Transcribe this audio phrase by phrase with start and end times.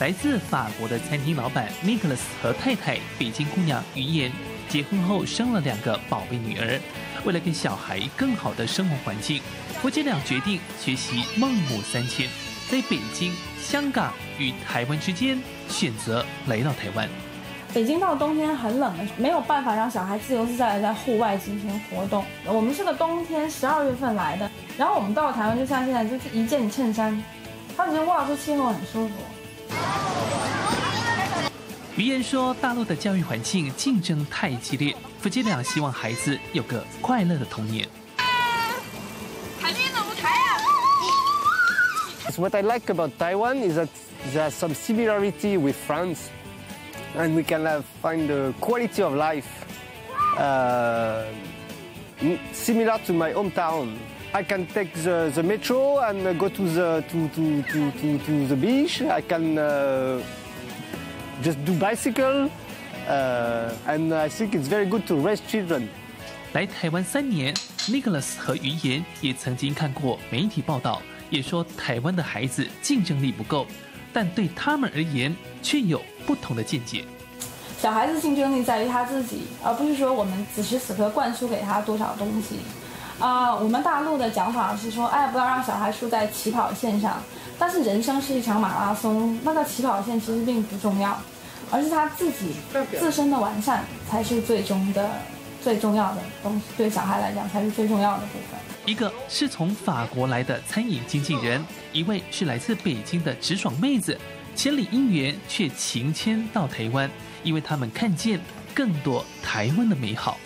[0.00, 4.32] 来自法国的餐厅老板 Nicholas 和太太北京姑娘于妍
[4.66, 6.80] 结婚后生了两个宝贝女儿。
[7.22, 9.42] 为了给小孩更好的生活环境，
[9.82, 12.26] 夫妻俩决定学习孟母三迁，
[12.70, 17.06] 在北京、香港与台湾之间选择来到台湾。
[17.74, 22.24] 北京到冬天很冷的，没有办法让小孩自由自在的在户外进行活动。
[22.46, 27.22] 我们是个冬天十二月份来的，然后我们到了台湾，就像现在，就是一件衬衫，
[27.76, 29.14] 他觉得哇，这气候很舒服。
[31.96, 37.86] 于妍说，大陆的教育环境竞争太激烈，夫妻俩希望孩子有个快乐的童年。
[42.38, 43.88] What I like about Taiwan is that
[44.32, 46.30] there's some similarity with France.
[47.14, 49.44] And we can have, find the quality of life
[50.38, 51.24] uh,
[52.54, 53.98] similar to my hometown.
[54.32, 58.46] I can take the, the metro and go to the, to, to, to, to, to
[58.46, 59.02] the beach.
[59.02, 60.22] I can uh,
[61.42, 62.48] just do bicycle.
[63.08, 65.88] Uh, and I think it's very good to raise children.
[66.52, 67.52] 来台湾三年
[67.88, 73.66] ，Nicholas 和于言也曾经看过媒体报道，也说台湾的孩子竞争力不够。
[74.12, 77.04] 但对他们而言，却有不同的见解。
[77.80, 82.56] 小孩子竞争力在于他自己，而不是说我们此时此刻灌输给他多少东西。
[83.20, 87.22] 啊、我们大陆的讲法是说，哎，不要让小孩输在起跑线上。
[87.58, 91.16] 但是人生是一场马拉松，那个起跑线其实并不重要，
[91.70, 92.54] 而是他自己
[92.98, 95.10] 自身的完善才是最终的、
[95.62, 96.62] 最重要的东西。
[96.78, 98.58] 对小孩来讲，才是最重要的部分。
[98.86, 101.62] 一个是从法国来的餐饮经纪人，
[101.92, 104.18] 一位是来自北京的直爽妹子，
[104.56, 107.08] 千里姻缘却情牵到台湾，
[107.44, 108.40] 因为他们看见
[108.74, 110.38] 更多台湾的美好。